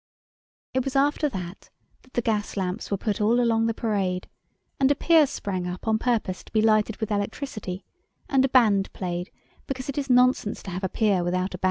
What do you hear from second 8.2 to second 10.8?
and a band played, because it is nonsense to